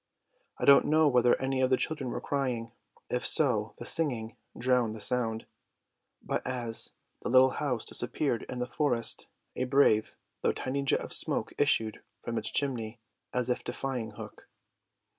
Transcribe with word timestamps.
I 0.57 0.65
don't 0.65 0.87
know 0.87 1.07
whether 1.07 1.39
any 1.39 1.61
of 1.61 1.69
the 1.69 1.77
children 1.77 2.09
were 2.09 2.19
crying; 2.19 2.71
if 3.11 3.23
so, 3.23 3.75
the 3.77 3.85
singing 3.85 4.35
drowned 4.57 4.95
the 4.95 4.99
sound; 4.99 5.45
but 6.23 6.41
as 6.43 6.93
the 7.21 7.29
little 7.29 7.51
house 7.51 7.85
disappeared 7.85 8.43
in 8.49 8.57
the 8.57 8.65
forest, 8.65 9.27
a 9.55 9.65
brave 9.65 10.15
though 10.41 10.53
tiny 10.53 10.81
jet 10.81 11.01
of 11.01 11.13
smoke 11.13 11.53
issued 11.59 12.01
from 12.23 12.39
its 12.39 12.49
chimney 12.49 12.99
as 13.31 13.51
if 13.51 13.63
defying 13.63 14.09
Hook. 14.13 14.47